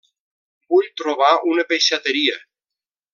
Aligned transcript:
Vull 0.75 0.87
trobar 1.01 1.29
una 1.51 1.65
peixateria. 1.73 2.39